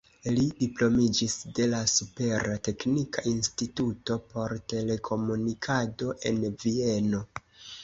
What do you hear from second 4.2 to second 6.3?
por Telekomunikado